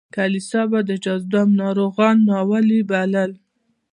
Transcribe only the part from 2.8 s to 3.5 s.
بلل.